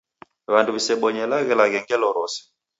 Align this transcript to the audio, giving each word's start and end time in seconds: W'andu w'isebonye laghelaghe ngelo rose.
W'andu 0.51 0.71
w'isebonye 0.75 1.23
laghelaghe 1.31 1.79
ngelo 1.83 2.07
rose. 2.15 2.39